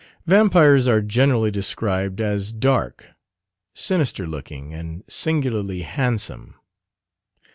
Vampires 0.25 0.87
are 0.87 1.03
generally 1.03 1.51
described 1.51 2.21
as 2.21 2.51
dark, 2.51 3.09
sinister 3.75 4.25
looking, 4.25 4.73
and 4.73 5.03
singularly 5.07 5.83
handsome. 5.83 6.55